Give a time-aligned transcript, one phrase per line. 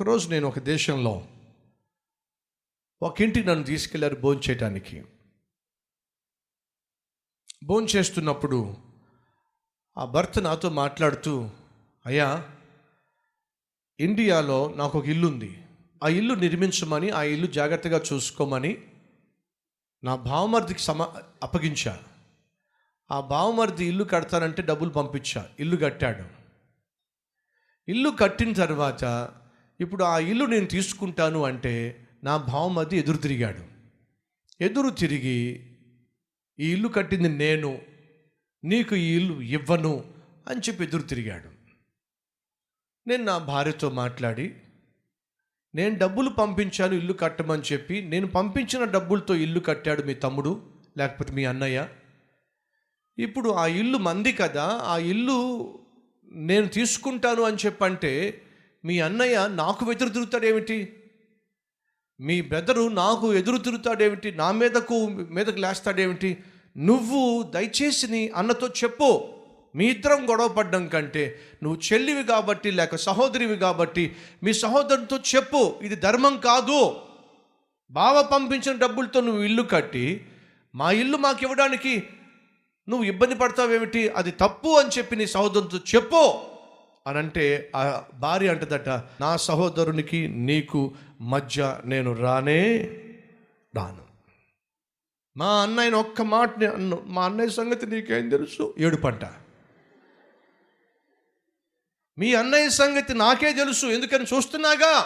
[0.00, 1.28] ఒకరోజు నేను ఒక దేశంలో
[3.02, 5.04] ఒక ఇంటికి నన్ను తీసుకెళ్ళారు భోంచేయటానికి
[7.64, 8.76] భోంచేస్తున్నప్పుడు
[9.98, 11.50] ఆ భర్త నాతో మాట్లాడుతూ
[12.06, 12.50] అయ్యా
[14.00, 15.64] ఇండియాలో నాకు ఒక ఇల్లు ఉంది.
[16.04, 18.84] ఆ ఇల్లు నిర్మించమని ఆ ఇల్లు జాగ్రత్తగా చూసుకోమని
[20.04, 21.02] నా భావమర్దికి సమ
[21.42, 22.00] అప్పగించా.
[23.10, 25.50] ఆ భావమర్ది ఇల్లు కడతానంటే డబ్బులు పంపించా.
[25.60, 26.24] ఇల్లు కట్టాడు.
[27.88, 29.34] ఇల్లు కట్టిన తర్వాత
[29.80, 33.62] ఇప్పుడు ఆ ఇల్లు నేను తీసుకుంటాను అంటే నా భావమర్ది ఎదురు తిరిగాడు.
[34.60, 35.66] ఎదురు తిరిగి
[36.58, 37.80] ఈ ఇల్లు కట్టింది నేను
[38.64, 40.04] నీకు ఈ ఇల్లు ఇవ్వను
[40.48, 41.48] అని చెప్పి ఎదురు తిరిగాడు.
[43.06, 44.54] నేను నా భార్యతో మాట్లాడి
[45.74, 50.62] నేను డబ్బులు పంపించాను ఇల్లు కట్టమని చెప్పి నేను పంపించిన డబ్బులతో ఇల్లు కట్టాడు మీ తమ్ముడు
[50.98, 51.88] లేకపోతే మీ అన్నయ్య.
[53.18, 55.38] ఇప్పుడు ఆ ఇల్లు మంది కదా ఆ ఇల్లు
[56.32, 58.42] నేను తీసుకుంటాను అని చెప్పంటే
[58.84, 60.92] మీ అన్నయ్య నాకు ఎదురు తిరుగుతాడేమిటి?
[62.20, 64.30] మీ బ్రదరు నాకు ఎదురు తిరుగుతాడేమిటి?
[64.30, 66.36] నా మీదకు మీదకు లేస్తాడేమిటి?
[66.76, 69.28] నువ్వు దయచేసి నీ అన్నతో చెప్పు.
[69.76, 75.74] మీ ఇద్దరం గొడవ పడ్డం కంటే నువ్వు చెల్లివి కాబట్టి లేక సహోదరివి కాబట్టి మీ సహోదరునితో చెప్పు.
[75.82, 76.96] ఇది ధర్మం కాదు.
[77.90, 80.26] బావ పంపించిన డబ్బులతో నువ్వు ఇల్లు కట్టి
[80.74, 82.02] మా ఇల్లు మాకు ఇవ్వడానికి
[82.88, 84.08] నువ్వు ఇబ్బంది పడతావేమిటి?
[84.08, 86.40] అది తప్పు అని చెప్పి నీ సహోదరునితో చెప్పు.
[87.06, 88.88] అని అంటే ఆ భార్య అంటదట
[89.20, 92.60] నా సహోదరునికి నీకు మధ్య నేను రానే
[93.76, 94.04] రాను.
[95.36, 98.74] మా అన్నయ్యని ఒక్క మాట అన్ను మా అన్నయ్య సంగతి నీకేం తెలుసు?
[98.78, 99.24] ఏడు పంట
[102.18, 105.04] మీ అన్నయ్య సంగతి నాకే తెలుసు ఎందుకని చూస్తున్నాగా?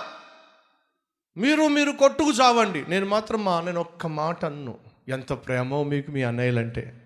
[1.37, 2.85] మీరు మీరు కొట్టుకు చావండి.
[2.89, 4.79] నేను మాత్రం మా అన్నయ్యని ఒక్క మాట అన్ను
[5.09, 7.04] ఎంత ప్రేమో మీకు మీ అన్నయ్యలంటే.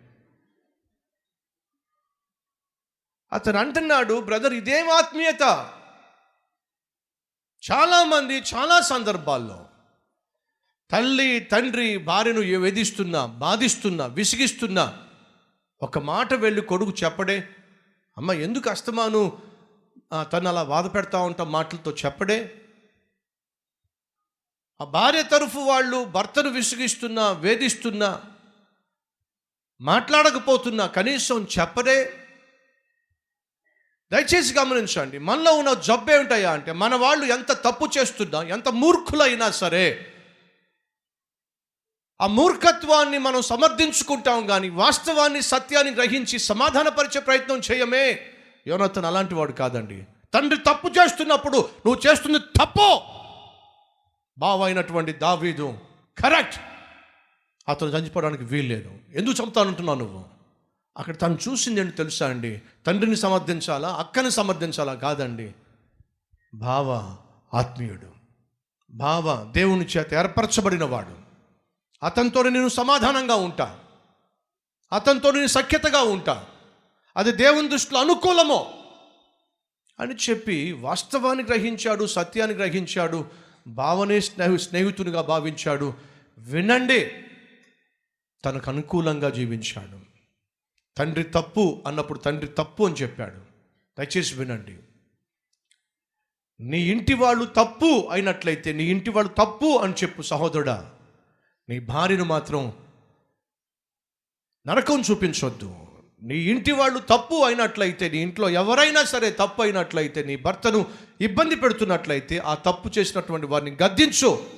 [3.32, 5.42] అతను అంటున్నాడు బ్రదర్ ఇదేం ఆత్మీయత?
[7.70, 9.66] చాలామంది చాలా సందర్భాల్లో
[10.91, 15.06] తల్లి తండ్రి భార్యను వేధిస్తున్నా బాధిస్తున్నా విసిగిస్తున్నా
[15.82, 17.54] ఒక మాట వెళ్ళి కొడుకు చెప్పడే
[18.19, 19.42] అమ్మ ఎందుకు అస్తమాను?
[20.32, 22.62] తను అలా బాధ పెడతా ఉంటాం మాటలతో చెప్పడే.
[24.80, 28.24] ఆ భార్య తరఫు వాళ్ళు భర్తను విసిగిస్తున్నా వేధిస్తున్నా
[29.80, 32.24] మాట్లాడకపోతున్నా కనీసం చెప్పడే
[34.12, 40.12] దయచేసి గమనించండి మనలో ఉన్న జబ్బే ఉంటాయా అంటే మన వాళ్ళు ఎంత తప్పు చేస్తున్నా ఎంత మూర్ఖులైనా సరే
[42.20, 48.26] ఆ మూర్ఖత్వాన్ని మనం సమర్థించుకుంటాం కానీ వాస్తవాన్ని సత్యాన్ని గ్రహించి సమాధానపరిచే ప్రయత్నం చేయమే.
[48.66, 50.06] యోనతను అలాంటి వాడు కాదండి.
[50.34, 53.00] తండ్రి తప్పు చేస్తున్నప్పుడు నువ్వు చేస్తుంది తప్పు.
[54.38, 55.78] బావ అయినటువంటి దావీదు
[56.22, 56.60] కరెక్ట్.
[57.68, 58.91] అతను చనిపోవడానికి వీల్లేదు.
[59.14, 60.38] ఎందుకు చంపుతానంటున్నావు నువ్వు?
[60.97, 62.62] అక్కడ తను చూసింది ఏంటి తెలుసా అండి?
[62.87, 65.54] తండ్రిని సమర్థించాలా అక్కని సమర్థించాలా కాదండి.
[66.54, 67.16] భావ
[67.54, 68.19] ఆత్మీయుడు.
[68.91, 71.19] భావ దేవుని చేత ఏర్పరచబడిన వాడు
[72.03, 73.78] అతనితో నేను సమాధానంగా ఉంటా.
[74.93, 76.47] అతనితో నేను సఖ్యతగా ఉంటా.
[77.16, 78.71] అది దేవుని దృష్టిలో అనుకూలమో
[80.00, 83.25] అని చెప్పి వాస్తవాన్ని గ్రహించాడు సత్యాన్ని గ్రహించాడు
[83.66, 85.94] భావనే స్నేహి స్నేహితునిగా భావించాడు.
[86.38, 87.12] వినండి
[88.44, 90.17] తనకు అనుకూలంగా జీవించాడు.
[90.98, 93.36] తండ్రి తప్పు అన్నప్పుడు తండ్రి తప్పు అని చెప్పాడు.
[93.98, 94.76] దయచేసి వినండి.
[96.60, 100.91] నీ ఇంటి వాళ్ళు తప్పు అయినట్లయితే నీ ఇంటి వాళ్ళు తప్పు అని చెప్పు సహోదరుడా.
[101.69, 102.72] నీ భార్యను మాత్రం
[104.66, 105.75] నరకం చూపించొద్దు.
[106.22, 110.86] నీ ఇంటి వాళ్ళు తప్పు అయినట్లయితే నీ ఇంట్లో ఎవరైనా సరే తప్పు అయినట్లయితే నీ భర్తను
[111.20, 114.57] ఇబ్బంది పెడుతున్నట్లయితే ఆ తప్పు చేసినటువంటి వారిని గద్దించు.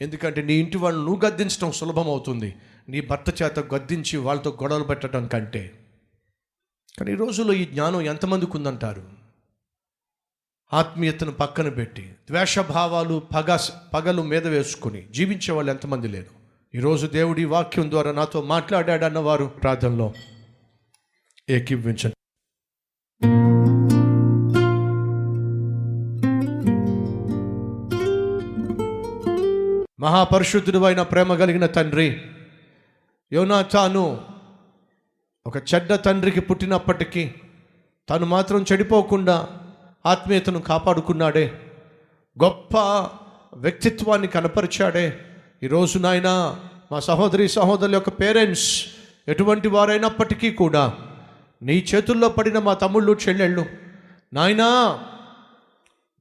[0.00, 2.54] ఎందుకంటే నీ ఇంటి వాళ్ళు నువ్వు గద్దించడం సులభం అవుతుంది
[2.88, 5.64] నీ భర్త చేత గద్దించి వాళ్ళతో గొడవలు పెట్టడం కంటే.
[6.98, 9.02] కానీ ఈ రోజుల్లో ఈ జ్ఞానం ఎంతమందికి ఉందంటారు
[10.72, 13.58] ఆత్మీయతను పక్కన పెట్టి ద్వేషభావాలు పగ
[13.94, 16.32] పగలు మీద వేసుకుని జీవించే వాళ్ళు ఎంతమంది లేరు?
[16.74, 20.12] ఈరోజు దేవుడి వాక్యం ద్వారా నాతో మాట్లాడాడు అన్నవారు ప్రార్థనలో
[21.48, 22.19] ఏకీభవించండి.
[30.00, 32.22] మహాపరిశుద్ధుడు అయిన ప్రేమ కలిగిన తండ్రి.
[33.32, 34.20] యోనాథాను
[35.46, 37.34] ఒక చెడ్డ తండ్రికి పుట్టినప్పటికీ
[38.10, 39.48] తను మాత్రం చెడిపోకుండా
[40.06, 41.52] ఆత్మీయతను కాపాడుకున్నాడే.
[42.44, 42.76] గొప్ప
[43.54, 45.18] వ్యక్తిత్వాన్ని కనపరిచాడే.
[45.62, 46.56] ఈరోజు నాయన
[46.92, 48.86] మా సహోదరి సహోదరుల యొక్క పేరెంట్స్
[49.28, 50.94] ఎటువంటి వారైనప్పటికీ కూడా
[51.62, 53.66] నీ చేతుల్లో పడిన మా తమ్ముళ్ళు చెల్లెళ్ళు
[54.32, 54.68] నాయనా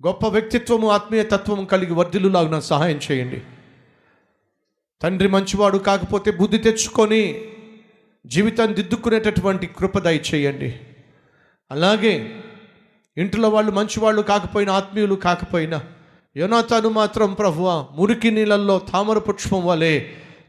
[0.07, 3.41] గొప్ప వ్యక్తిత్వము ఆత్మీయతత్వము కలిగి వర్ధిల్లులాగా నాకు సహాయం చేయండి.
[5.01, 7.41] తండ్రి మంచివాడు కాకపోతే బుద్ధి తెచ్చుకొని
[8.25, 10.79] జీవితాన్ని దిద్దుకునేటటువంటి కృప దయచేయండి.
[11.71, 12.35] అలాగే
[13.17, 15.83] ఇంట్లో వాళ్ళు మంచివాళ్ళు కాకపోయినా ఆత్మీయులు కాకపోయినా
[16.37, 20.01] యోనాతాను మాత్రం ప్రభువ మురికి నీళ్ళల్లో తామర పుష్పం వలె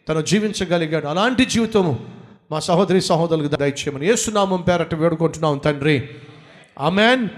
[0.08, 1.06] తను జీవించగలిగాడు.
[1.06, 2.06] అలాంటి జీవితము
[2.50, 6.08] మా సహోదరి సహోదరులకు దయచేయమని ఏసునామం పేరట వేడుకుంటున్నాం తండ్రి.
[6.78, 7.28] ఆమెన్.